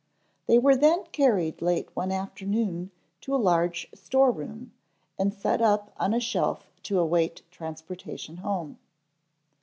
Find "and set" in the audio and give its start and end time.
5.19-5.61